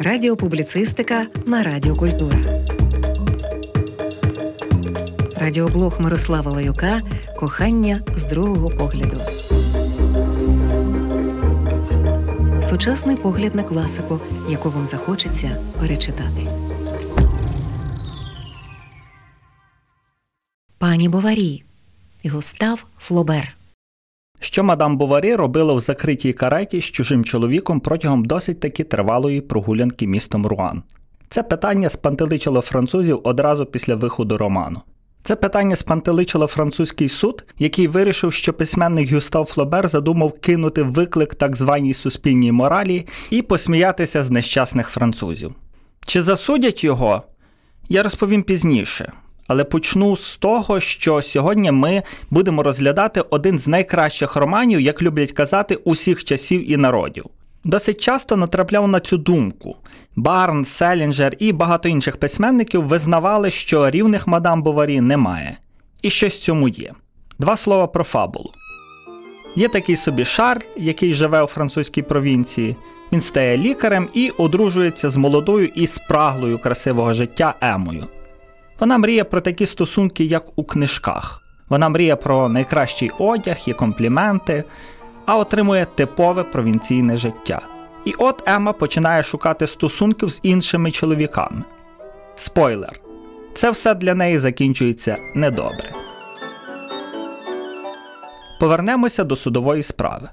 Радіопубліцистика 0.00 1.26
на 1.46 1.62
Радіо 1.62 1.96
Культура. 1.96 2.38
Радіоблог 5.36 6.00
Мирослава 6.00 6.50
Лаюка 6.50 7.00
Кохання 7.36 8.02
з 8.16 8.26
другого 8.26 8.70
погляду. 8.70 9.20
Сучасний 12.62 13.16
погляд 13.16 13.54
на 13.54 13.62
класику, 13.62 14.20
яку 14.50 14.70
вам 14.70 14.86
захочеться 14.86 15.56
перечитати. 15.80 16.46
Пані 20.78 21.08
Боварі 21.08 21.64
Густав 22.24 22.86
Флобер. 22.98 23.57
Що 24.40 24.64
мадам 24.64 24.96
Боварі 24.96 25.34
робила 25.34 25.74
в 25.74 25.80
закритій 25.80 26.32
кареті 26.32 26.80
з 26.80 26.84
чужим 26.84 27.24
чоловіком 27.24 27.80
протягом 27.80 28.24
досить 28.24 28.60
таки 28.60 28.84
тривалої 28.84 29.40
прогулянки 29.40 30.06
містом 30.06 30.46
Руан? 30.46 30.82
Це 31.28 31.42
питання 31.42 31.88
спантеличило 31.88 32.60
французів 32.60 33.20
одразу 33.24 33.66
після 33.66 33.94
виходу 33.94 34.38
роману. 34.38 34.80
Це 35.24 35.36
питання 35.36 35.76
спантеличило 35.76 36.46
французький 36.46 37.08
суд, 37.08 37.44
який 37.58 37.88
вирішив, 37.88 38.32
що 38.32 38.52
письменник 38.52 39.12
Гюстав 39.12 39.44
Флобер 39.44 39.88
задумав 39.88 40.32
кинути 40.32 40.82
виклик 40.82 41.34
так 41.34 41.56
званій 41.56 41.94
суспільній 41.94 42.52
моралі 42.52 43.06
і 43.30 43.42
посміятися 43.42 44.22
з 44.22 44.30
нещасних 44.30 44.88
французів. 44.88 45.54
Чи 46.06 46.22
засудять 46.22 46.84
його? 46.84 47.22
Я 47.88 48.02
розповім 48.02 48.42
пізніше. 48.42 49.12
Але 49.48 49.64
почну 49.64 50.16
з 50.16 50.36
того, 50.36 50.80
що 50.80 51.22
сьогодні 51.22 51.72
ми 51.72 52.02
будемо 52.30 52.62
розглядати 52.62 53.20
один 53.30 53.58
з 53.58 53.66
найкращих 53.66 54.36
романів, 54.36 54.80
як 54.80 55.02
люблять 55.02 55.32
казати, 55.32 55.74
усіх 55.74 56.24
часів 56.24 56.70
і 56.70 56.76
народів. 56.76 57.24
Досить 57.64 58.00
часто 58.00 58.36
натрапляв 58.36 58.88
на 58.88 59.00
цю 59.00 59.18
думку. 59.18 59.76
Барн, 60.16 60.64
Селінджер 60.64 61.36
і 61.38 61.52
багато 61.52 61.88
інших 61.88 62.16
письменників 62.16 62.84
визнавали, 62.84 63.50
що 63.50 63.90
рівних 63.90 64.26
мадам 64.26 64.62
Боварі 64.62 65.00
немає. 65.00 65.58
І 66.02 66.10
щось 66.10 66.40
цьому 66.42 66.68
є. 66.68 66.92
Два 67.38 67.56
слова 67.56 67.86
про 67.86 68.04
фабулу. 68.04 68.52
Є 69.56 69.68
такий 69.68 69.96
собі 69.96 70.24
Шарль, 70.24 70.64
який 70.76 71.14
живе 71.14 71.42
у 71.42 71.46
французькій 71.46 72.02
провінції. 72.02 72.76
Він 73.12 73.20
стає 73.20 73.58
лікарем 73.58 74.08
і 74.14 74.30
одружується 74.30 75.10
з 75.10 75.16
молодою 75.16 75.68
і 75.74 75.86
спраглою 75.86 76.58
красивого 76.58 77.12
життя 77.12 77.54
Емою. 77.60 78.06
Вона 78.80 78.98
мріє 78.98 79.24
про 79.24 79.40
такі 79.40 79.66
стосунки, 79.66 80.24
як 80.24 80.44
у 80.56 80.64
книжках. 80.64 81.42
Вона 81.68 81.88
мріє 81.88 82.16
про 82.16 82.48
найкращий 82.48 83.10
одяг 83.18 83.56
і 83.66 83.72
компліменти, 83.72 84.64
а 85.26 85.38
отримує 85.38 85.86
типове 85.94 86.44
провінційне 86.44 87.16
життя. 87.16 87.60
І 88.04 88.14
от 88.18 88.42
Ема 88.48 88.72
починає 88.72 89.22
шукати 89.22 89.66
стосунків 89.66 90.28
з 90.28 90.40
іншими 90.42 90.90
чоловіками. 90.90 91.62
Спойлер. 92.36 93.00
Це 93.54 93.70
все 93.70 93.94
для 93.94 94.14
неї 94.14 94.38
закінчується 94.38 95.16
недобре. 95.34 95.90
Повернемося 98.60 99.24
до 99.24 99.36
судової 99.36 99.82
справи. 99.82 100.28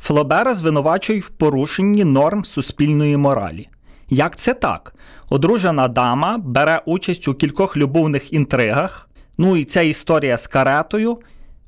Флобера 0.00 0.54
звинувачують 0.54 1.24
в 1.24 1.28
порушенні 1.28 2.04
норм 2.04 2.44
суспільної 2.44 3.16
моралі. 3.16 3.68
Як 4.10 4.36
це 4.36 4.54
так? 4.54 4.94
Одружена 5.30 5.88
дама 5.88 6.38
бере 6.38 6.82
участь 6.86 7.28
у 7.28 7.34
кількох 7.34 7.76
любовних 7.76 8.32
інтригах. 8.32 9.08
Ну 9.38 9.56
і 9.56 9.64
ця 9.64 9.82
історія 9.82 10.36
з 10.36 10.46
каретою. 10.46 11.12
В 11.12 11.20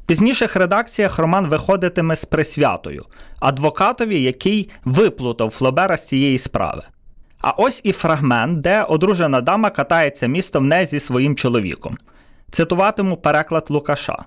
пізніших 0.06 0.56
редакціях 0.56 1.18
роман 1.18 1.46
виходитиме 1.46 2.16
з 2.16 2.24
присвятою, 2.24 3.04
адвокатові, 3.40 4.22
який 4.22 4.70
виплутав 4.84 5.50
Флобера 5.50 5.96
з 5.96 6.06
цієї 6.06 6.38
справи. 6.38 6.82
А 7.40 7.50
ось 7.50 7.80
і 7.84 7.92
фрагмент, 7.92 8.60
де 8.60 8.82
одружена 8.82 9.40
дама 9.40 9.70
катається 9.70 10.26
містом 10.26 10.68
не 10.68 10.86
зі 10.86 11.00
своїм 11.00 11.36
чоловіком. 11.36 11.98
Цитуватиму 12.50 13.16
переклад 13.16 13.66
Лукаша. 13.68 14.24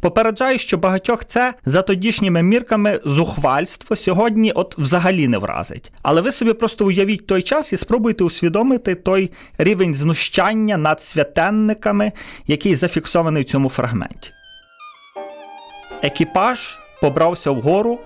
Попереджаю, 0.00 0.58
що 0.58 0.78
багатьох 0.78 1.24
це 1.24 1.54
за 1.64 1.82
тодішніми 1.82 2.42
мірками 2.42 3.00
зухвальство 3.04 3.96
сьогодні 3.96 4.52
от 4.52 4.78
взагалі 4.78 5.28
не 5.28 5.38
вразить. 5.38 5.92
Але 6.02 6.20
ви 6.20 6.32
собі 6.32 6.52
просто 6.52 6.86
уявіть 6.86 7.26
той 7.26 7.42
час 7.42 7.72
і 7.72 7.76
спробуйте 7.76 8.24
усвідомити 8.24 8.94
той 8.94 9.30
рівень 9.58 9.94
знущання 9.94 10.76
над 10.76 11.02
святенниками, 11.02 12.12
який 12.46 12.74
зафіксований 12.74 13.42
в 13.42 13.46
цьому 13.46 13.68
фрагменті. 13.68 14.30
Екіпаж 16.02 16.78
побрався 17.00 17.50
вгору 17.50 17.98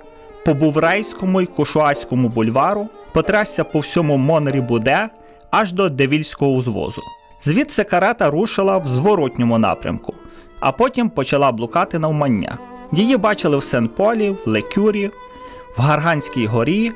по 0.45 0.55
Буврейському 0.55 1.41
й 1.41 1.47
Кушуаському 1.47 2.29
бульвару, 2.29 2.89
потрясся 3.13 3.65
по 3.65 3.81
всьому 3.81 4.17
Монрі 4.17 4.61
Буде 4.61 5.09
аж 5.51 5.73
до 5.73 5.89
Девільського 5.89 6.51
узвозу. 6.51 7.03
Звідси 7.43 7.85
карета 7.85 8.31
рушила 8.31 8.79
в 8.79 8.87
зворотньому 8.87 9.59
напрямку 9.59 10.15
а 10.65 10.73
потім 10.73 11.11
почала 11.11 11.53
блукати 11.53 11.99
навмання. 11.99 12.59
Її 12.93 13.17
бачили 13.17 13.57
в 13.57 13.63
Сен-Полі, 13.63 14.31
в 14.31 14.39
Лекюрі, 14.47 15.11
в 15.77 15.81
Гарганській 15.81 16.47
горі, 16.47 16.93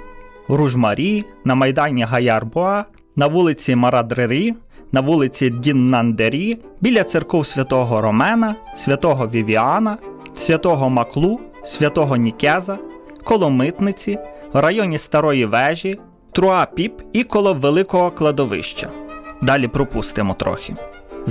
в 0.48 0.54
Ружмарі, 0.54 1.24
на 1.44 1.54
майдані 1.54 2.02
Гаярбуа, 2.02 2.84
на 3.16 3.26
вулиці 3.26 3.76
Марадрері, 3.76 4.54
на 4.92 5.00
вулиці 5.00 5.50
Діннандері, 5.50 6.58
біля 6.80 7.04
церков 7.04 7.46
святого 7.46 8.00
Ромена, 8.00 8.54
святого 8.74 9.28
Вівіана, 9.28 9.98
святого 10.34 10.90
Маклу, 10.90 11.40
святого 11.64 12.16
Нікеза, 12.16 12.78
коло 13.24 13.50
Митниці, 13.50 14.18
в 14.52 14.60
районі 14.60 14.98
Старої 14.98 15.46
Вежі, 15.46 16.00
Труапіп 16.32 17.02
і 17.12 17.24
коло 17.24 17.54
Великого 17.54 18.10
кладовища. 18.10 18.90
Далі 19.42 19.68
пропустимо 19.68 20.34
трохи. 20.34 20.76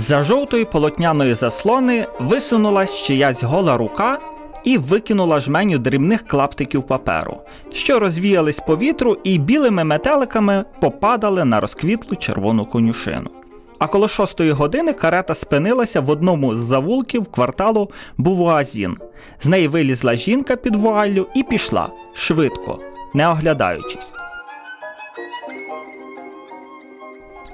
З-за 0.00 0.22
жовтої 0.22 0.64
полотняної 0.64 1.34
заслони 1.34 2.06
висунулась 2.20 2.94
чиясь 3.02 3.42
гола 3.42 3.76
рука 3.76 4.18
і 4.64 4.78
викинула 4.78 5.40
жменю 5.40 5.78
дрібних 5.78 6.28
клаптиків 6.28 6.82
паперу, 6.82 7.40
що 7.74 7.98
розвіялись 7.98 8.58
по 8.66 8.76
вітру 8.76 9.16
і 9.24 9.38
білими 9.38 9.84
метеликами 9.84 10.64
попадали 10.80 11.44
на 11.44 11.60
розквітлу 11.60 12.16
червону 12.16 12.64
конюшину. 12.64 13.30
А 13.78 13.86
коло 13.86 14.08
шостої 14.08 14.50
години 14.50 14.92
карета 14.92 15.34
спинилася 15.34 16.00
в 16.00 16.10
одному 16.10 16.54
з 16.54 16.58
завулків 16.58 17.26
кварталу 17.26 17.90
Бувуазін. 18.16 18.96
З 19.40 19.46
неї 19.46 19.68
вилізла 19.68 20.16
жінка 20.16 20.56
під 20.56 20.76
вуаллю 20.76 21.26
і 21.34 21.42
пішла 21.42 21.90
швидко, 22.14 22.78
не 23.14 23.28
оглядаючись. 23.28 24.12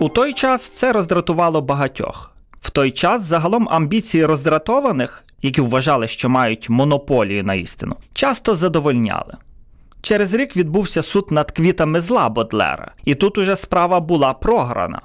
У 0.00 0.08
той 0.08 0.32
час 0.32 0.62
це 0.68 0.92
роздратувало 0.92 1.60
багатьох. 1.60 2.33
В 2.64 2.70
той 2.70 2.90
час 2.90 3.22
загалом 3.22 3.68
амбіції 3.70 4.26
роздратованих, 4.26 5.24
які 5.42 5.60
вважали, 5.60 6.08
що 6.08 6.28
мають 6.28 6.68
монополію 6.68 7.44
на 7.44 7.54
істину, 7.54 7.96
часто 8.14 8.54
задовольняли. 8.54 9.34
Через 10.02 10.34
рік 10.34 10.56
відбувся 10.56 11.02
суд 11.02 11.26
над 11.30 11.50
квітами 11.50 12.00
зла 12.00 12.28
Бодлера, 12.28 12.92
і 13.04 13.14
тут 13.14 13.38
уже 13.38 13.56
справа 13.56 14.00
була 14.00 14.32
програна. 14.32 15.00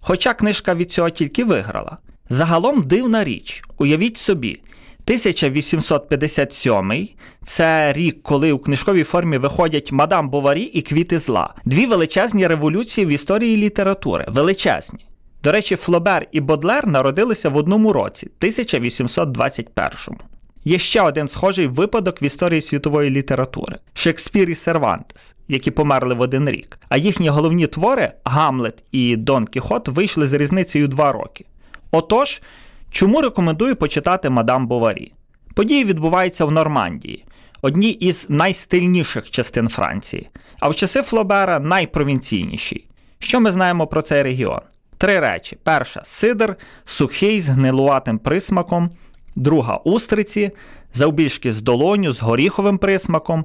Хоча 0.00 0.34
книжка 0.34 0.74
від 0.74 0.92
цього 0.92 1.10
тільки 1.10 1.44
виграла. 1.44 1.96
Загалом 2.28 2.82
дивна 2.82 3.24
річ, 3.24 3.62
уявіть 3.78 4.16
собі, 4.16 4.62
1857 5.04 7.08
це 7.44 7.92
рік, 7.92 8.22
коли 8.22 8.52
у 8.52 8.58
книжковій 8.58 9.04
формі 9.04 9.38
виходять 9.38 9.92
Мадам 9.92 10.30
Боварі 10.30 10.62
і 10.62 10.82
Квіти 10.82 11.18
зла. 11.18 11.54
Дві 11.64 11.86
величезні 11.86 12.46
революції 12.46 13.06
в 13.06 13.10
історії 13.10 13.56
літератури. 13.56 14.24
Величезні. 14.28 15.06
До 15.42 15.52
речі, 15.52 15.76
Флобер 15.76 16.26
і 16.32 16.40
Бодлер 16.40 16.86
народилися 16.86 17.48
в 17.48 17.56
одному 17.56 17.92
році, 17.92 18.30
1821-му. 18.40 20.18
Є 20.64 20.78
ще 20.78 21.00
один 21.00 21.28
схожий 21.28 21.66
випадок 21.66 22.22
в 22.22 22.24
історії 22.24 22.60
світової 22.60 23.10
літератури 23.10 23.78
Шекспір 23.94 24.50
і 24.50 24.54
Сервантес, 24.54 25.36
які 25.48 25.70
померли 25.70 26.14
в 26.14 26.20
один 26.20 26.48
рік. 26.48 26.78
А 26.88 26.96
їхні 26.96 27.28
головні 27.28 27.66
твори 27.66 28.12
Гамлет 28.24 28.84
і 28.92 29.16
Дон 29.16 29.46
Кіхот 29.46 29.88
вийшли 29.88 30.26
з 30.26 30.32
різницею 30.32 30.88
два 30.88 31.12
роки. 31.12 31.44
Отож, 31.90 32.42
чому 32.90 33.20
рекомендую 33.20 33.76
почитати 33.76 34.30
Мадам 34.30 34.66
Боварі? 34.66 35.12
Події 35.54 35.84
відбуваються 35.84 36.44
в 36.44 36.50
Нормандії, 36.50 37.24
одній 37.62 37.90
із 37.90 38.26
найстильніших 38.28 39.30
частин 39.30 39.68
Франції, 39.68 40.28
а 40.60 40.68
в 40.68 40.74
часи 40.74 41.02
Флобера 41.02 41.60
найпровінційнішій. 41.60 42.84
Що 43.18 43.40
ми 43.40 43.52
знаємо 43.52 43.86
про 43.86 44.02
цей 44.02 44.22
регіон? 44.22 44.60
Три 44.98 45.20
речі: 45.20 45.58
перша 45.62 46.00
сидр, 46.04 46.56
сухий 46.84 47.40
з 47.40 47.48
гнилуватим 47.48 48.18
присмаком, 48.18 48.90
друга 49.36 49.76
устриці, 49.76 50.50
завбільшки 50.92 51.52
з 51.52 51.60
долоню 51.60 52.12
з 52.12 52.20
горіховим 52.20 52.78
присмаком, 52.78 53.44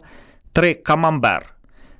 три 0.53 0.73
камамбер. 0.73 1.45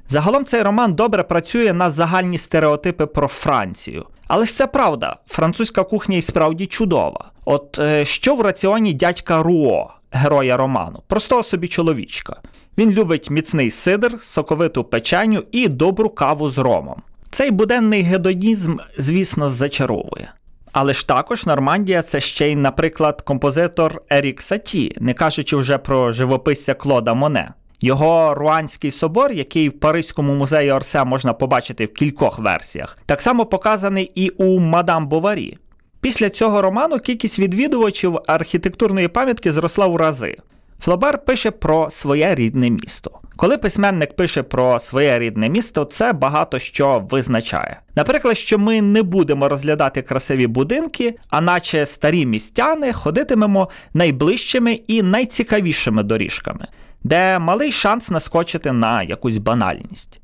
Загалом 0.08 0.46
цей 0.46 0.62
роман 0.62 0.94
добре 0.94 1.24
працює 1.24 1.74
на 1.74 1.92
загальні 1.92 2.38
стереотипи 2.38 3.06
про 3.06 3.28
Францію. 3.28 4.06
Але 4.28 4.46
ж 4.46 4.56
це 4.56 4.68
правда, 4.68 5.16
французька 5.28 5.84
кухня 5.84 6.18
і 6.18 6.22
справді 6.22 6.66
чудова. 6.66 7.32
От 7.46 7.80
е, 7.80 8.06
що 8.06 8.36
в 8.36 8.42
раціоні 8.42 8.94
дядька 8.94 9.44
Руо, 9.44 9.94
героя 10.12 10.58
роману, 10.58 11.04
простого 11.08 11.44
собі 11.44 11.68
чоловічка. 11.68 12.42
Він 12.78 12.92
любить 12.92 13.30
міцний 13.30 13.72
сидр, 13.72 14.22
соковиту 14.22 14.84
печеню 14.84 15.44
і 15.52 15.68
добру 15.68 16.10
каву 16.10 16.50
з 16.50 16.58
ромом. 16.58 17.02
Цей 17.34 17.52
буденний 17.52 18.02
гедонізм, 18.02 18.78
звісно, 18.98 19.50
зачаровує. 19.50 20.32
Але 20.72 20.94
ж 20.94 21.08
також 21.08 21.46
Нормандія 21.46 22.02
це 22.02 22.22
ще 22.22 22.52
й, 22.52 22.56
наприклад, 22.56 23.22
композитор 23.22 24.02
Ерік 24.10 24.42
Саті, 24.42 24.96
не 25.00 25.14
кажучи 25.14 25.56
вже 25.56 25.78
про 25.78 26.12
живописця 26.12 26.74
Клода 26.74 27.14
Моне. 27.14 27.54
Його 27.82 28.34
Руанський 28.34 28.92
собор, 28.92 29.32
який 29.32 29.70
в 29.70 29.80
Паризькому 29.80 30.34
музеї 30.34 30.72
Орсе 30.72 31.04
можна 31.04 31.34
побачити 31.34 31.86
в 31.86 31.94
кількох 31.94 32.40
версіях, 32.40 32.98
так 33.06 33.22
само 33.22 33.46
показаний 33.46 34.12
і 34.16 34.30
у 34.30 34.60
Мадам 34.60 35.08
Боварі. 35.08 35.58
Після 36.02 36.30
цього 36.30 36.62
роману 36.62 37.00
кількість 37.00 37.40
відвідувачів 37.40 38.20
архітектурної 38.28 39.08
пам'ятки 39.08 39.52
зросла 39.52 39.88
в 39.88 39.96
рази. 39.96 40.38
Флобер 40.80 41.26
пише 41.26 41.52
про 41.52 41.90
своє 41.90 42.36
рідне 42.36 42.70
місто. 42.70 43.20
Коли 43.36 43.58
письменник 43.58 44.16
пише 44.16 44.44
про 44.44 44.80
своє 44.80 45.20
рідне 45.20 45.50
місто, 45.50 45.86
це 45.86 46.14
багато 46.14 46.60
що 46.60 47.08
визначає. 47.10 47.80
Наприклад, 47.96 48.38
що 48.38 48.60
ми 48.60 48.82
не 48.82 49.04
будемо 49.04 49.50
розглядати 49.50 50.02
красиві 50.02 50.48
будинки, 50.48 51.16
а 51.30 51.42
наче 51.42 51.86
старі 51.86 52.26
містяни 52.26 52.94
ходитимемо 52.94 53.70
найближчими 53.94 54.74
і 54.74 55.02
найцікавішими 55.02 56.04
доріжками, 56.04 56.68
де 57.04 57.40
малий 57.40 57.72
шанс 57.72 58.10
наскочити 58.10 58.72
на 58.72 59.04
якусь 59.04 59.38
банальність. 59.38 60.20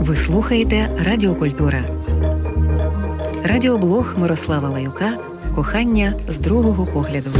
Ви 0.00 0.16
слухаєте 0.16 0.90
Радіокультура. 1.06 1.84
Радіоблог 3.44 4.14
Мирослава 4.18 4.68
Лаюка 4.68 5.18
Кохання 5.54 6.14
з 6.28 6.38
другого 6.38 6.86
погляду. 6.86 7.30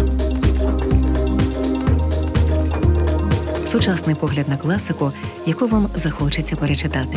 Сучасний 3.68 4.16
погляд 4.16 4.48
на 4.48 4.56
класику, 4.56 5.12
яку 5.46 5.66
вам 5.66 5.88
захочеться 5.94 6.56
перечитати. 6.56 7.16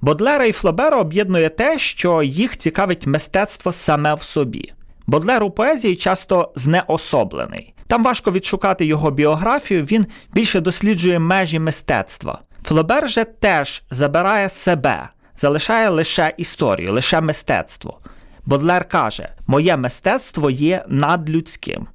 Бодлера 0.00 0.44
і 0.44 0.52
Флобера 0.52 1.00
об'єднує 1.00 1.48
те, 1.48 1.78
що 1.78 2.22
їх 2.22 2.56
цікавить 2.56 3.06
мистецтво 3.06 3.72
саме 3.72 4.14
в 4.14 4.22
собі. 4.22 4.72
Бодлер 5.06 5.42
у 5.42 5.50
поезії 5.50 5.96
часто 5.96 6.52
знеособлений. 6.54 7.74
Там 7.86 8.04
важко 8.04 8.32
відшукати 8.32 8.86
його 8.86 9.10
біографію, 9.10 9.82
він 9.82 10.06
більше 10.32 10.60
досліджує 10.60 11.18
межі 11.18 11.58
мистецтва. 11.58 12.40
Флобер 12.64 13.10
же 13.10 13.24
теж 13.24 13.82
забирає 13.90 14.48
себе, 14.48 15.08
залишає 15.36 15.88
лише 15.88 16.34
історію, 16.36 16.92
лише 16.92 17.20
мистецтво. 17.20 17.98
Бодлер 18.46 18.88
каже: 18.88 19.28
Моє 19.46 19.76
мистецтво 19.76 20.50
є 20.50 20.84
надлюдським. 20.88 21.86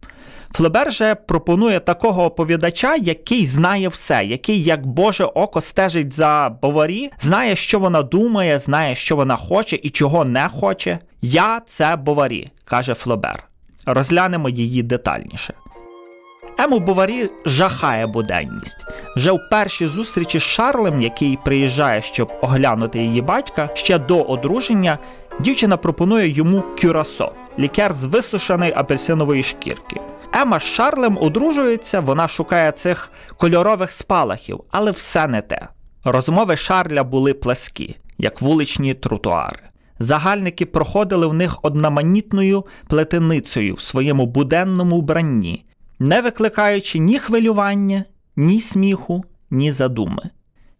Флебер 0.55 0.93
же 0.93 1.15
пропонує 1.15 1.79
такого 1.79 2.25
оповідача, 2.25 2.95
який 2.95 3.45
знає 3.45 3.87
все, 3.87 4.25
який, 4.25 4.63
як 4.63 4.85
Боже 4.85 5.23
око, 5.23 5.61
стежить 5.61 6.13
за 6.13 6.57
Боварі, 6.61 7.11
знає, 7.19 7.55
що 7.55 7.79
вона 7.79 8.01
думає, 8.01 8.59
знає, 8.59 8.95
що 8.95 9.15
вона 9.15 9.35
хоче 9.35 9.79
і 9.83 9.89
чого 9.89 10.25
не 10.25 10.49
хоче. 10.49 10.99
Я 11.21 11.61
це 11.67 11.95
Боварі, 11.95 12.47
каже 12.65 12.93
Флобер. 12.93 13.43
Розглянемо 13.85 14.49
її 14.49 14.83
детальніше. 14.83 15.53
Ему 16.59 16.79
Боварі 16.79 17.29
жахає 17.45 18.07
буденність. 18.07 18.85
Вже 19.15 19.31
в 19.31 19.39
першій 19.51 19.87
зустрічі 19.87 20.39
з 20.39 20.43
Шарлем, 20.43 21.01
який 21.01 21.37
приїжджає, 21.45 22.01
щоб 22.01 22.31
оглянути 22.41 22.99
її 22.99 23.21
батька, 23.21 23.69
ще 23.73 23.99
до 23.99 24.21
одруження, 24.21 24.97
дівчина 25.39 25.77
пропонує 25.77 26.29
йому 26.29 26.63
кюрасо 26.81 27.31
лікер 27.59 27.93
з 27.93 28.03
висушеної 28.05 28.73
апельсинової 28.75 29.43
шкірки. 29.43 30.01
Ема 30.37 30.59
з 30.59 30.63
Шарлем 30.63 31.17
одружується, 31.21 31.99
вона 31.99 32.27
шукає 32.27 32.71
цих 32.71 33.11
кольорових 33.37 33.91
спалахів, 33.91 34.63
але 34.71 34.91
все 34.91 35.27
не 35.27 35.41
те. 35.41 35.67
Розмови 36.03 36.57
Шарля 36.57 37.03
були 37.03 37.33
пласкі, 37.33 37.95
як 38.17 38.41
вуличні 38.41 38.93
тротуари. 38.93 39.59
Загальники 39.99 40.65
проходили 40.65 41.27
в 41.27 41.33
них 41.33 41.59
одноманітною 41.61 42.65
плетеницею 42.87 43.73
в 43.73 43.79
своєму 43.79 44.25
буденному 44.25 45.01
вбранні, 45.01 45.65
не 45.99 46.21
викликаючи 46.21 46.99
ні 46.99 47.19
хвилювання, 47.19 48.05
ні 48.35 48.61
сміху, 48.61 49.23
ні 49.51 49.71
задуми. 49.71 50.23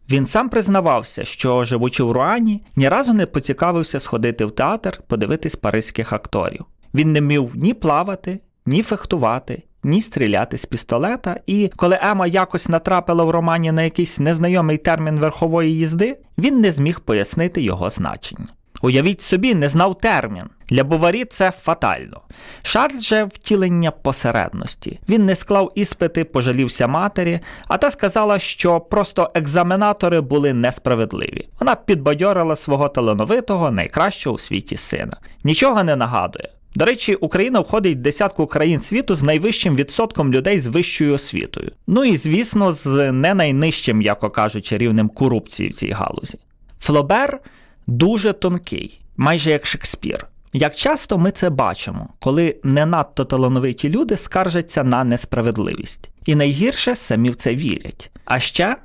Він 0.09 0.27
сам 0.27 0.49
признавався, 0.49 1.25
що, 1.25 1.65
живучи 1.65 2.03
в 2.03 2.11
Руані, 2.11 2.63
ні 2.75 2.89
разу 2.89 3.13
не 3.13 3.25
поцікавився 3.25 3.99
сходити 3.99 4.45
в 4.45 4.51
театр, 4.51 5.01
подивитись 5.07 5.55
паризьких 5.55 6.13
акторів. 6.13 6.65
Він 6.93 7.11
не 7.13 7.21
міг 7.21 7.41
ні 7.55 7.73
плавати, 7.73 8.39
ні 8.65 8.83
фехтувати, 8.83 9.63
ні 9.83 10.01
стріляти 10.01 10.57
з 10.57 10.65
пістолета. 10.65 11.37
І 11.47 11.71
коли 11.75 11.99
Ема 12.01 12.27
якось 12.27 12.69
натрапила 12.69 13.23
в 13.23 13.29
романі 13.29 13.71
на 13.71 13.83
якийсь 13.83 14.19
незнайомий 14.19 14.77
термін 14.77 15.19
верхової 15.19 15.75
їзди, 15.75 16.17
він 16.37 16.61
не 16.61 16.71
зміг 16.71 16.99
пояснити 16.99 17.61
його 17.61 17.89
значення. 17.89 18.47
Уявіть 18.81 19.21
собі, 19.21 19.55
не 19.55 19.69
знав 19.69 19.97
термін. 19.97 20.43
Для 20.69 20.83
Буварі 20.83 21.25
це 21.25 21.51
фатально. 21.51 22.21
Шарль 22.61 22.99
же 22.99 23.23
втілення 23.23 23.91
посередності. 23.91 24.99
Він 25.09 25.25
не 25.25 25.35
склав 25.35 25.71
іспити, 25.75 26.23
пожалівся 26.23 26.87
матері, 26.87 27.39
а 27.67 27.77
та 27.77 27.91
сказала, 27.91 28.39
що 28.39 28.79
просто 28.79 29.31
екзаменатори 29.33 30.21
були 30.21 30.53
несправедливі. 30.53 31.49
Вона 31.59 31.75
підбадьорила 31.75 32.55
свого 32.55 32.89
талановитого, 32.89 33.71
найкращого 33.71 34.35
у 34.35 34.39
світі 34.39 34.77
сина. 34.77 35.17
Нічого 35.43 35.83
не 35.83 35.95
нагадує. 35.95 36.49
До 36.75 36.85
речі, 36.85 37.15
Україна 37.15 37.59
входить 37.59 37.97
в 37.97 38.01
десятку 38.01 38.47
країн 38.47 38.81
світу 38.81 39.15
з 39.15 39.23
найвищим 39.23 39.75
відсотком 39.75 40.33
людей 40.33 40.59
з 40.59 40.67
вищою 40.67 41.13
освітою. 41.13 41.71
Ну 41.87 42.03
і 42.03 42.17
звісно, 42.17 42.71
з 42.71 43.11
не 43.11 43.33
найнижчим, 43.33 44.01
як 44.01 44.33
кажучи, 44.33 44.77
рівнем 44.77 45.09
корупції 45.09 45.69
в 45.69 45.73
цій 45.73 45.89
галузі. 45.89 46.39
Флобер 46.79 47.39
дуже 47.87 48.33
тонкий, 48.33 49.01
майже 49.17 49.51
як 49.51 49.65
Шекспір. 49.65 50.27
Як 50.53 50.75
часто 50.75 51.17
ми 51.17 51.31
це 51.31 51.49
бачимо, 51.49 52.09
коли 52.19 52.55
не 52.63 52.85
надто 52.85 53.25
талановиті 53.25 53.89
люди 53.89 54.17
скаржаться 54.17 54.83
на 54.83 55.03
несправедливість. 55.03 56.09
І 56.25 56.35
найгірше 56.35 56.95
самі 56.95 57.29
в 57.29 57.35
це 57.35 57.55
вірять. 57.55 58.11
А 58.25 58.39
ще 58.39 58.75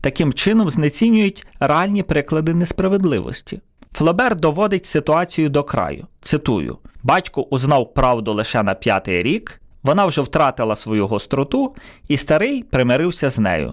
таким 0.00 0.32
чином 0.32 0.70
знецінюють 0.70 1.46
реальні 1.60 2.02
приклади 2.02 2.54
несправедливості. 2.54 3.60
Флобер 3.92 4.36
доводить 4.36 4.86
ситуацію 4.86 5.48
до 5.48 5.62
краю. 5.64 6.06
Цитую: 6.20 6.78
батько 7.02 7.42
узнав 7.42 7.94
правду 7.94 8.32
лише 8.32 8.62
на 8.62 8.74
п'ятий 8.74 9.22
рік, 9.22 9.60
вона 9.82 10.06
вже 10.06 10.20
втратила 10.20 10.76
свою 10.76 11.06
гостроту, 11.06 11.74
і 12.08 12.16
старий 12.16 12.62
примирився 12.62 13.30
з 13.30 13.38
нею. 13.38 13.72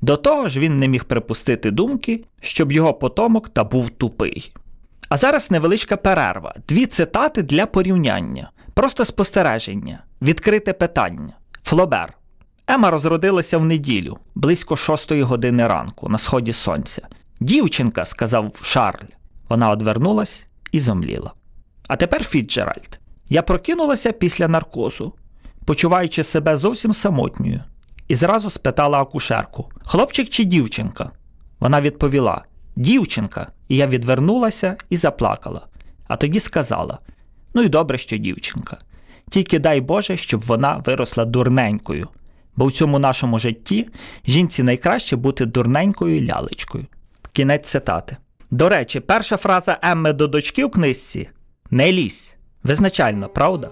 До 0.00 0.16
того 0.16 0.48
ж, 0.48 0.60
він 0.60 0.78
не 0.78 0.88
міг 0.88 1.04
припустити 1.04 1.70
думки, 1.70 2.24
щоб 2.40 2.72
його 2.72 2.94
потомок 2.94 3.48
та 3.48 3.64
був 3.64 3.90
тупий. 3.90 4.52
А 5.08 5.16
зараз 5.16 5.50
невеличка 5.50 5.96
перерва, 5.96 6.54
дві 6.68 6.86
цитати 6.86 7.42
для 7.42 7.66
порівняння, 7.66 8.50
просто 8.74 9.04
спостереження, 9.04 10.04
відкрите 10.22 10.72
питання. 10.72 11.32
Флобер. 11.62 12.14
Ема 12.66 12.90
розродилася 12.90 13.58
в 13.58 13.64
неділю, 13.64 14.18
близько 14.34 14.76
шостої 14.76 15.22
години 15.22 15.68
ранку, 15.68 16.08
на 16.08 16.18
сході 16.18 16.52
сонця. 16.52 17.02
Дівчинка, 17.40 18.04
сказав 18.04 18.60
Шарль. 18.62 19.12
Вона 19.48 19.70
одвернулась 19.70 20.46
і 20.72 20.80
зомліла. 20.80 21.32
А 21.88 21.96
тепер 21.96 22.24
Фіджеральд. 22.24 23.00
Я 23.28 23.42
прокинулася 23.42 24.12
після 24.12 24.48
наркозу, 24.48 25.12
почуваючи 25.64 26.24
себе 26.24 26.56
зовсім 26.56 26.94
самотньою, 26.94 27.60
і 28.08 28.14
зразу 28.14 28.50
спитала 28.50 29.00
акушерку: 29.00 29.70
хлопчик 29.84 30.28
чи 30.28 30.44
дівчинка? 30.44 31.10
Вона 31.60 31.80
відповіла: 31.80 32.44
Дівчинка. 32.76 33.46
І 33.68 33.76
я 33.76 33.86
відвернулася 33.86 34.76
і 34.90 34.96
заплакала. 34.96 35.66
А 36.08 36.16
тоді 36.16 36.40
сказала: 36.40 36.98
Ну 37.54 37.62
і 37.62 37.68
добре, 37.68 37.98
що 37.98 38.16
дівчинка. 38.16 38.78
Тільки 39.30 39.58
дай 39.58 39.80
Боже, 39.80 40.16
щоб 40.16 40.42
вона 40.42 40.82
виросла 40.86 41.24
дурненькою, 41.24 42.08
бо 42.56 42.66
в 42.66 42.72
цьому 42.72 42.98
нашому 42.98 43.38
житті 43.38 43.88
жінці 44.26 44.62
найкраще 44.62 45.16
бути 45.16 45.46
дурненькою 45.46 46.26
лялечкою. 46.26 46.86
Кінець 47.32 47.68
цитати. 47.68 48.16
До 48.50 48.68
речі, 48.68 49.00
перша 49.00 49.36
фраза 49.36 49.78
Емми 49.82 50.12
до 50.12 50.26
дочки 50.26 50.64
в 50.64 50.70
книжці 50.70 51.28
не 51.70 51.92
лізь. 51.92 52.34
Визначально, 52.64 53.28
правда? 53.28 53.70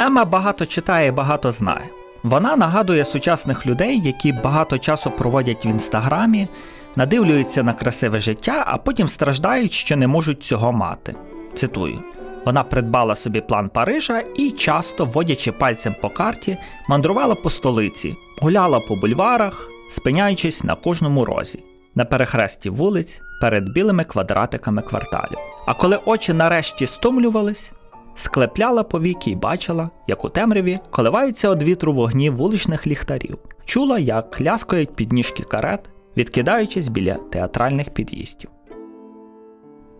Емма 0.00 0.24
багато 0.24 0.66
читає 0.66 1.08
і 1.08 1.10
багато 1.10 1.52
знає. 1.52 1.90
Вона 2.22 2.56
нагадує 2.56 3.04
сучасних 3.04 3.66
людей, 3.66 4.00
які 4.04 4.32
багато 4.32 4.78
часу 4.78 5.10
проводять 5.10 5.64
в 5.64 5.66
інстаграмі, 5.66 6.48
надивлюються 6.96 7.62
на 7.62 7.74
красиве 7.74 8.20
життя, 8.20 8.64
а 8.66 8.78
потім 8.78 9.08
страждають, 9.08 9.72
що 9.72 9.96
не 9.96 10.06
можуть 10.06 10.42
цього 10.42 10.72
мати. 10.72 11.14
Цитую. 11.54 12.02
Вона 12.46 12.62
придбала 12.62 13.16
собі 13.16 13.40
план 13.40 13.68
Парижа 13.68 14.24
і, 14.36 14.50
часто, 14.50 15.04
водячи 15.04 15.52
пальцем 15.52 15.94
по 16.00 16.10
карті, 16.10 16.56
мандрувала 16.88 17.34
по 17.34 17.50
столиці, 17.50 18.16
гуляла 18.40 18.80
по 18.80 18.96
бульварах, 18.96 19.70
спиняючись 19.90 20.64
на 20.64 20.74
кожному 20.74 21.24
розі, 21.24 21.64
на 21.98 22.04
перехресті 22.04 22.70
вулиць 22.70 23.20
перед 23.40 23.72
білими 23.72 24.04
квадратиками 24.04 24.82
кварталів. 24.82 25.38
А 25.66 25.74
коли 25.74 25.96
очі 26.06 26.32
нарешті 26.32 26.86
стомлювались, 26.86 27.72
склепляла 28.14 28.82
повіки 28.82 29.30
і 29.30 29.34
бачила, 29.34 29.90
як 30.06 30.24
у 30.24 30.28
темряві 30.28 30.78
коливаються 30.90 31.48
од 31.48 31.62
вітру 31.62 31.92
вогні 31.92 32.30
вуличних 32.30 32.86
ліхтарів. 32.86 33.38
Чула, 33.64 33.98
як 33.98 34.40
ляскають 34.40 34.96
підніжки 34.96 35.42
карет, 35.42 35.90
відкидаючись 36.16 36.88
біля 36.88 37.14
театральних 37.14 37.90
під'їздів. 37.90 38.50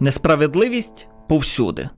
Несправедливість 0.01 1.09
повсюди. 1.29 1.89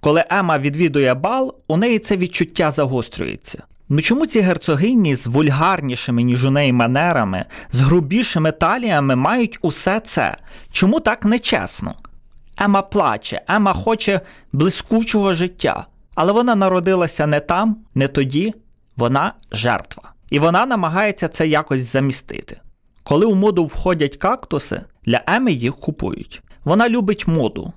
Коли 0.00 0.24
Ема 0.30 0.58
відвідує 0.58 1.14
бал, 1.14 1.54
у 1.68 1.76
неї 1.76 1.98
це 1.98 2.16
відчуття 2.16 2.70
загострюється. 2.70 3.62
Ну 3.92 4.00
чому 4.00 4.26
ці 4.26 4.40
герцогині 4.40 5.14
з 5.14 5.26
вульгарнішими, 5.26 6.22
ніж 6.22 6.44
у 6.44 6.50
неї 6.50 6.72
манерами, 6.72 7.44
з 7.72 7.80
грубішими 7.80 8.52
таліями 8.52 9.16
мають 9.16 9.58
усе 9.62 10.00
це? 10.00 10.36
Чому 10.72 11.00
так 11.00 11.24
нечесно? 11.24 11.94
Ема 12.58 12.82
плаче, 12.82 13.42
Ема 13.48 13.72
хоче 13.72 14.20
блискучого 14.52 15.34
життя, 15.34 15.86
але 16.14 16.32
вона 16.32 16.54
народилася 16.54 17.26
не 17.26 17.40
там, 17.40 17.76
не 17.94 18.08
тоді, 18.08 18.54
вона 18.96 19.34
жертва. 19.52 20.12
І 20.30 20.38
вона 20.38 20.66
намагається 20.66 21.28
це 21.28 21.46
якось 21.46 21.80
замістити. 21.80 22.60
Коли 23.02 23.26
у 23.26 23.34
моду 23.34 23.66
входять 23.66 24.16
кактуси, 24.16 24.80
для 25.06 25.22
Еми 25.26 25.52
їх 25.52 25.76
купують. 25.76 26.42
Вона 26.64 26.88
любить 26.88 27.26
моду. 27.26 27.72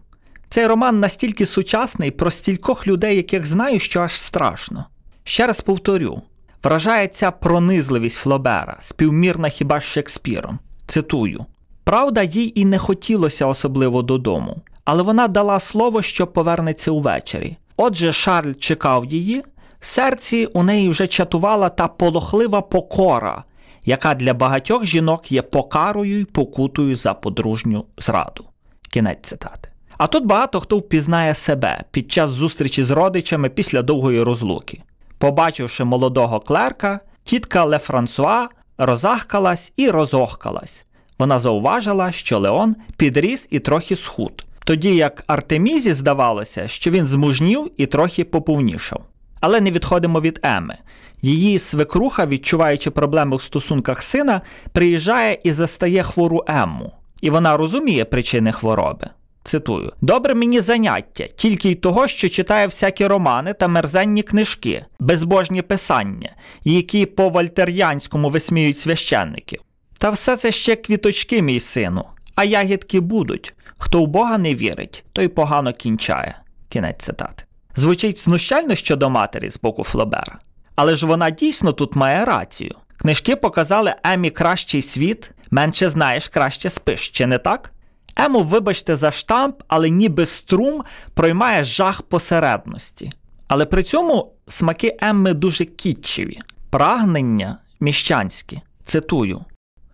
Цей 0.50 0.68
роман 0.68 1.00
настільки 1.00 1.46
сучасний 1.46 2.12
про 2.12 2.32
стількох 2.32 2.88
людей, 2.88 3.16
яких 3.18 3.46
знаю, 3.46 3.80
що 3.80 4.02
аж 4.02 4.20
страшно. 4.20 4.86
Ще 5.24 5.48
раз 5.48 5.62
повторю: 5.62 6.22
вражає 6.64 7.08
ця 7.08 7.32
пронизливість 7.32 8.18
Флобера, 8.18 8.78
співмірна 8.82 9.50
хіба 9.50 9.80
з 9.80 9.84
Шекспіром. 9.84 10.60
Цитую: 10.88 11.46
Правда, 11.84 12.24
їй 12.24 12.60
і 12.62 12.66
не 12.66 12.78
хотілося 12.78 13.46
особливо 13.46 14.02
додому, 14.02 14.62
але 14.86 15.04
вона 15.04 15.28
дала 15.28 15.60
слово, 15.60 16.02
що 16.02 16.28
повернеться 16.28 16.92
увечері. 16.92 17.58
Отже, 17.78 18.14
Шарль 18.14 18.54
чекав 18.54 19.06
її, 19.06 19.44
в 19.80 19.86
серці 19.86 20.46
у 20.46 20.64
неї 20.64 20.90
вже 20.90 21.08
чатувала 21.08 21.70
та 21.70 21.88
полохлива 21.88 22.62
покора, 22.62 23.44
яка 23.86 24.14
для 24.14 24.34
багатьох 24.34 24.86
жінок 24.86 25.32
є 25.32 25.42
покарою 25.42 26.20
й 26.20 26.26
покутою 26.26 26.96
за 26.96 27.14
подружню 27.14 27.86
зраду. 27.98 28.46
Кінець 28.92 29.20
цитати. 29.22 29.70
А 29.98 30.08
тут 30.08 30.26
багато 30.26 30.60
хто 30.60 30.78
впізнає 30.78 31.34
себе 31.34 31.84
під 31.92 32.12
час 32.12 32.30
зустрічі 32.30 32.84
з 32.84 32.92
родичами 32.92 33.50
після 33.50 33.82
довгої 33.82 34.22
розлуки. 34.24 34.82
Побачивши 35.24 35.84
молодого 35.84 36.40
клерка, 36.40 37.00
тітка 37.24 37.64
Ле 37.64 37.80
Франсуа 37.80 38.48
розахкалась 38.78 39.74
і 39.78 39.90
розохкалась. 39.90 40.86
Вона 41.20 41.40
зауважила, 41.40 42.12
що 42.12 42.40
Леон 42.40 42.76
підріс 42.98 43.48
і 43.52 43.60
трохи 43.60 43.96
схуд, 43.96 44.46
тоді 44.66 44.96
як 44.96 45.24
Артемізі 45.28 45.94
здавалося, 45.94 46.68
що 46.68 46.92
він 46.92 47.08
змужнів 47.08 47.72
і 47.78 47.86
трохи 47.86 48.24
поповнішав. 48.24 49.02
Але 49.40 49.62
не 49.62 49.72
відходимо 49.72 50.22
від 50.22 50.40
Еми. 50.44 50.78
Її 51.22 51.60
свекруха, 51.60 52.26
відчуваючи 52.26 52.92
проблеми 52.92 53.36
в 53.36 53.42
стосунках 53.42 54.04
сина, 54.04 54.42
приїжджає 54.72 55.40
і 55.44 55.52
застає 55.52 56.04
хвору 56.04 56.44
Емму. 56.48 56.92
І 57.22 57.30
вона 57.30 57.58
розуміє 57.58 58.06
причини 58.06 58.52
хвороби. 58.52 59.10
Цитую: 59.44 59.92
Добре 60.02 60.36
мені 60.36 60.60
заняття, 60.60 61.28
тільки 61.28 61.70
й 61.70 61.76
того, 61.76 62.08
що 62.08 62.30
читає 62.30 62.66
всякі 62.66 63.08
романи 63.08 63.54
та 63.54 63.68
мерзенні 63.68 64.24
книжки, 64.24 64.86
безбожні 65.00 65.62
писання, 65.62 66.30
які 66.64 67.06
по 67.06 67.30
вольтер'янському 67.30 68.30
висміють 68.30 68.78
священників. 68.78 69.62
Та 70.00 70.10
все 70.10 70.38
це 70.38 70.52
ще 70.52 70.76
квіточки, 70.76 71.42
мій 71.42 71.60
сину, 71.60 72.06
а 72.36 72.44
ягідки 72.44 73.00
будуть. 73.00 73.54
Хто 73.78 74.04
в 74.04 74.08
Бога 74.08 74.38
не 74.38 74.56
вірить, 74.56 75.04
той 75.14 75.28
погано 75.28 75.74
кінчає. 75.74 76.38
Кінець 76.70 77.04
цитати. 77.04 77.44
Звучить 77.76 78.20
знущально 78.20 78.76
щодо 78.76 79.10
матері 79.10 79.52
з 79.52 79.60
боку 79.60 79.84
Флобера. 79.84 80.40
Але 80.76 80.96
ж 80.96 81.06
вона 81.06 81.30
дійсно 81.30 81.74
тут 81.74 81.96
має 81.96 82.26
рацію. 82.26 82.76
Книжки 82.98 83.36
показали 83.36 83.96
Емі 84.04 84.30
кращий 84.30 84.82
світ, 84.82 85.32
менше 85.52 85.90
знаєш, 85.90 86.28
краще 86.28 86.70
спиш, 86.70 87.10
чи 87.10 87.26
не 87.26 87.38
так? 87.38 87.73
Ему, 88.20 88.44
вибачте, 88.44 88.96
за 88.96 89.12
штамп, 89.12 89.56
але 89.68 89.90
ніби 89.90 90.26
струм 90.26 90.84
проймає 91.14 91.64
жах 91.64 92.02
посередності. 92.02 93.12
Але 93.48 93.66
при 93.66 93.84
цьому 93.84 94.34
смаки 94.48 94.98
Емми 95.02 95.34
дуже 95.34 95.66
кітчеві, 95.66 96.40
прагнення 96.70 97.58
міщанські. 97.80 98.62
Цитую. 98.86 99.46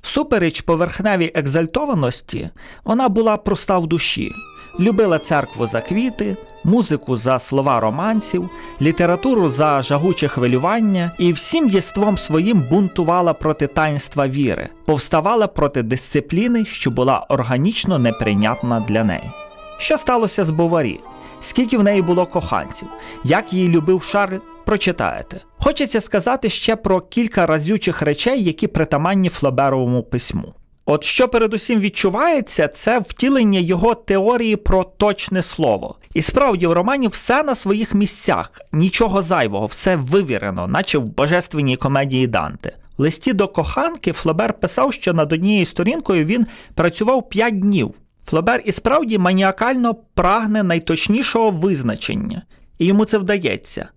Супереч 0.02 0.62
поверхневій 0.62 1.32
екзальтованості, 1.36 2.50
вона 2.84 3.10
була 3.10 3.38
проста 3.38 3.78
в 3.78 3.88
душі, 3.88 4.32
любила 4.80 5.20
церкву 5.20 5.68
за 5.68 5.82
квіти, 5.82 6.38
музику 6.70 7.18
за 7.18 7.40
слова 7.40 7.80
романсів, 7.80 8.50
літературу 8.82 9.50
за 9.50 9.82
жагуче 9.82 10.28
хвилювання 10.28 11.12
і 11.18 11.34
всім 11.34 11.68
єством 11.70 12.18
своїм 12.18 12.62
бунтувала 12.70 13.34
проти 13.34 13.68
таїнства 13.68 14.28
віри, 14.28 14.70
повставала 14.86 15.48
проти 15.48 15.84
дисципліни, 15.84 16.66
що 16.66 16.92
була 16.92 17.26
органічно 17.30 18.00
неприйнятна 18.00 18.80
для 18.80 19.04
неї. 19.04 19.32
Що 19.78 19.98
сталося 19.98 20.46
з 20.46 20.50
Боварі? 20.50 21.00
Скільки 21.40 21.78
в 21.78 21.84
неї 21.84 22.02
було 22.02 22.26
коханців, 22.26 22.88
як 23.24 23.54
її 23.54 23.68
любив 23.70 24.04
Шарль, 24.04 24.38
прочитаєте. 24.66 25.42
Хочеться 25.58 26.02
сказати 26.02 26.50
ще 26.50 26.76
про 26.76 27.02
кілька 27.02 27.46
разючих 27.46 28.02
речей, 28.02 28.44
які 28.44 28.68
притаманні 28.68 29.30
Флоберовому 29.30 30.04
письму. 30.04 30.54
От 30.92 31.04
що 31.04 31.28
передусім 31.28 31.80
відчувається, 31.80 32.68
це 32.68 33.00
втілення 33.00 33.60
його 33.60 33.96
теорії 33.96 34.56
про 34.56 34.84
точне 34.84 35.44
слово. 35.44 35.96
І 36.14 36.22
справді 36.22 36.68
в 36.68 36.72
романі 36.72 37.08
все 37.08 37.44
на 37.44 37.56
своїх 37.56 37.94
місцях, 37.94 38.52
нічого 38.72 39.22
зайвого, 39.22 39.66
все 39.66 39.96
вивірено, 39.96 40.68
наче 40.68 40.98
в 40.98 41.04
божественній 41.04 41.78
комедії 41.78 42.28
Данте. 42.28 42.78
В 42.98 43.02
листі 43.02 43.34
до 43.34 43.48
коханки 43.48 44.12
Флобер 44.12 44.54
писав, 44.54 44.94
що 44.94 45.14
над 45.14 45.34
однією 45.34 45.66
сторінкою 45.66 46.26
він 46.26 46.48
працював 46.76 47.30
5 47.30 47.60
днів. 47.60 47.94
Флобер 48.26 48.62
і 48.66 48.72
справді 48.72 49.18
маніакально 49.18 49.96
прагне 50.14 50.64
найточнішого 50.64 51.52
визначення, 51.52 52.42
і 52.78 52.86
йому 52.86 53.06
це 53.06 53.18
вдається. 53.18 53.90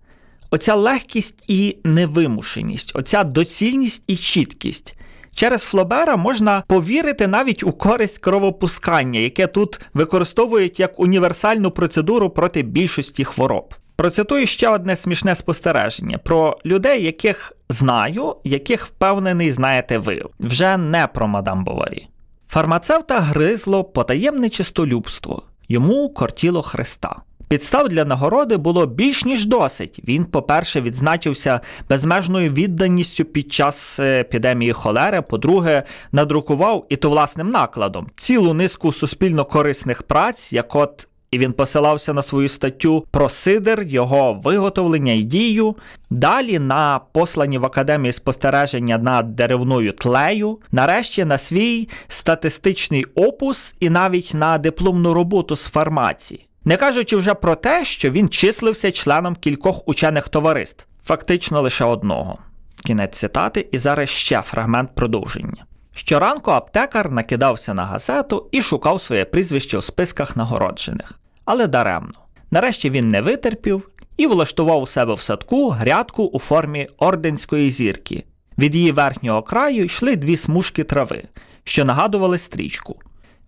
Оця 0.51 0.75
легкість 0.75 1.43
і 1.47 1.77
невимушеність, 1.83 2.91
оця 2.95 3.23
доцільність 3.23 4.03
і 4.07 4.15
чіткість. 4.15 4.95
Через 5.35 5.63
Флобера 5.63 6.15
можна 6.15 6.63
повірити 6.67 7.27
навіть 7.27 7.63
у 7.63 7.71
користь 7.71 8.17
кровопускання, 8.17 9.19
яке 9.19 9.47
тут 9.47 9.81
використовують 9.93 10.79
як 10.79 10.99
універсальну 10.99 11.71
процедуру 11.71 12.29
проти 12.29 12.61
більшості 12.61 13.23
хвороб. 13.23 13.73
Процитую 13.95 14.47
ще 14.47 14.69
одне 14.69 14.95
смішне 14.95 15.35
спостереження 15.35 16.17
про 16.17 16.57
людей, 16.65 17.03
яких 17.03 17.53
знаю, 17.69 18.35
яких 18.43 18.85
впевнений 18.85 19.51
знаєте 19.51 19.97
ви, 19.97 20.23
вже 20.39 20.77
не 20.77 21.07
про 21.07 21.27
мадам 21.27 21.63
Боварі. 21.63 22.07
Фармацевта 22.49 23.19
гризло 23.19 23.83
потаємне 23.83 24.49
чистолюбство, 24.49 25.43
йому 25.69 26.09
кортіло 26.09 26.61
Христа. 26.61 27.21
Підстав 27.47 27.89
для 27.89 28.05
нагороди 28.05 28.57
було 28.57 28.85
більш 28.85 29.25
ніж 29.25 29.45
досить. 29.45 30.01
Він, 30.07 30.25
по-перше, 30.25 30.81
відзначився 30.81 31.59
безмежною 31.89 32.51
відданістю 32.51 33.25
під 33.25 33.53
час 33.53 33.99
е, 33.99 34.19
епідемії 34.19 34.71
холери. 34.71 35.21
По-друге, 35.21 35.83
надрукував 36.11 36.85
і 36.89 36.95
то 36.95 37.09
власним 37.09 37.51
накладом 37.51 38.07
цілу 38.15 38.53
низку 38.53 38.93
суспільно 38.93 39.45
корисних 39.45 40.03
праць, 40.03 40.53
як 40.53 40.75
от. 40.75 41.07
І 41.31 41.37
він 41.37 41.53
посилався 41.53 42.13
на 42.13 42.21
свою 42.21 42.49
статтю 42.49 43.05
про 43.11 43.29
сидер, 43.29 43.83
його 43.83 44.33
виготовлення 44.33 45.13
і 45.13 45.23
дію. 45.23 45.75
Далі 46.09 46.59
на 46.59 46.99
послані 47.11 47.57
в 47.57 47.65
академії 47.65 48.13
спостереження 48.13 48.97
над 48.97 49.35
деревною 49.35 49.91
тлею, 49.91 50.59
нарешті 50.71 51.25
на 51.25 51.37
свій 51.37 51.89
статистичний 52.07 53.05
опус 53.15 53.75
і 53.79 53.89
навіть 53.89 54.31
на 54.33 54.57
дипломну 54.57 55.13
роботу 55.13 55.55
з 55.55 55.67
фармації. 55.67 56.47
Не 56.65 56.77
кажучи 56.77 57.15
вже 57.15 57.33
про 57.33 57.55
те, 57.55 57.85
що 57.85 58.11
він 58.11 58.29
числився 58.29 58.91
членом 58.91 59.35
кількох 59.35 59.87
учених 59.87 60.29
товариств, 60.29 60.85
фактично 61.03 61.61
лише 61.61 61.85
одного. 61.85 62.37
Кінець 62.85 63.17
цитати, 63.17 63.67
і 63.71 63.77
зараз 63.77 64.09
ще 64.09 64.41
фрагмент 64.41 64.95
продовження. 64.95 65.65
Щоранку 65.95 66.51
аптекар 66.51 67.11
накидався 67.11 67.73
на 67.73 67.85
газету 67.85 68.49
і 68.51 68.61
шукав 68.61 69.01
своє 69.01 69.25
прізвище 69.25 69.77
у 69.77 69.81
списках 69.81 70.37
нагороджених, 70.37 71.19
але 71.45 71.67
даремно. 71.67 72.19
Нарешті 72.51 72.89
він 72.89 73.09
не 73.09 73.21
витерпів 73.21 73.89
і 74.17 74.27
влаштував 74.27 74.81
у 74.81 74.87
себе 74.87 75.13
в 75.13 75.21
садку 75.21 75.69
грядку 75.69 76.23
у 76.23 76.39
формі 76.39 76.87
орденської 76.97 77.71
зірки. 77.71 78.23
Від 78.57 78.75
її 78.75 78.91
верхнього 78.91 79.41
краю 79.41 79.85
йшли 79.85 80.15
дві 80.15 80.37
смужки 80.37 80.83
трави, 80.83 81.23
що 81.63 81.85
нагадували 81.85 82.37
стрічку. 82.37 82.99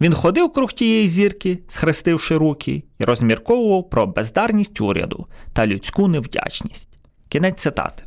Він 0.01 0.13
ходив 0.13 0.53
круг 0.53 0.73
тієї 0.73 1.07
зірки, 1.07 1.59
схрестивши 1.67 2.37
руки, 2.37 2.83
і 2.99 3.03
розмірковував 3.03 3.89
про 3.89 4.05
бездарність 4.07 4.81
уряду 4.81 5.27
та 5.53 5.67
людську 5.67 6.07
невдячність. 6.07 6.99
Кінець 7.29 7.61
цитати. 7.61 8.03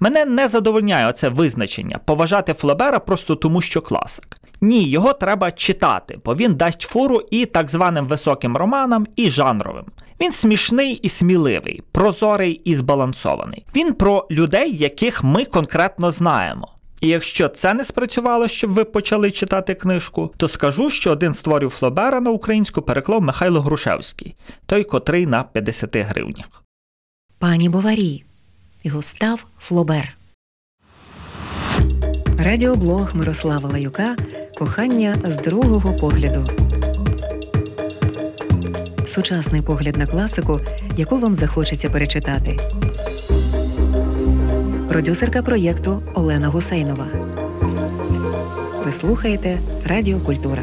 Мене 0.00 0.24
не 0.24 0.48
задовольняє 0.48 1.06
оце 1.06 1.28
визначення 1.28 1.98
поважати 2.04 2.54
Флобера 2.54 2.98
просто 2.98 3.36
тому, 3.36 3.62
що 3.62 3.80
класик. 3.82 4.40
Ні, 4.60 4.88
його 4.88 5.12
треба 5.12 5.50
читати, 5.50 6.18
бо 6.24 6.34
він 6.34 6.54
дасть 6.54 6.82
фору 6.82 7.22
і 7.30 7.46
так 7.46 7.70
званим 7.70 8.06
високим 8.06 8.56
романам, 8.56 9.06
і 9.16 9.30
жанровим. 9.30 9.84
Він 10.20 10.32
смішний 10.32 10.92
і 10.92 11.08
сміливий, 11.08 11.82
прозорий 11.92 12.60
і 12.64 12.74
збалансований. 12.74 13.66
Він 13.76 13.92
про 13.94 14.26
людей, 14.30 14.76
яких 14.76 15.24
ми 15.24 15.44
конкретно 15.44 16.10
знаємо. 16.10 16.77
І 17.00 17.08
якщо 17.08 17.48
це 17.48 17.74
не 17.74 17.84
спрацювало, 17.84 18.48
щоб 18.48 18.70
ви 18.70 18.84
почали 18.84 19.30
читати 19.30 19.74
книжку, 19.74 20.32
то 20.36 20.48
скажу, 20.48 20.90
що 20.90 21.10
один 21.10 21.34
з 21.34 21.40
творів 21.40 21.70
Флобера 21.70 22.20
на 22.20 22.30
українську 22.30 22.82
переклав 22.82 23.22
Михайло 23.22 23.60
Грушевський, 23.60 24.36
той 24.66 24.84
котрий 24.84 25.26
на 25.26 25.42
50 25.42 25.96
гривнях. 25.96 26.64
Пані 27.38 27.68
Боварі. 27.68 28.24
Густав 28.84 29.46
Флобер. 29.58 30.14
Радіоблог 32.38 33.16
Мирослава 33.16 33.70
Лаюка 33.70 34.16
Кохання 34.58 35.16
з 35.24 35.38
другого 35.38 35.96
погляду. 35.96 36.46
Сучасний 39.06 39.62
погляд 39.62 39.96
на 39.96 40.06
класику, 40.06 40.60
яку 40.96 41.18
вам 41.18 41.34
захочеться 41.34 41.90
перечитати. 41.90 42.56
Продюсерка 44.88 45.42
проєкту 45.42 46.02
Олена 46.14 46.48
Гусейнова. 46.48 47.06
Ви 48.84 48.92
слухаєте 48.92 49.58
Радіо 49.86 50.18
Культура. 50.18 50.62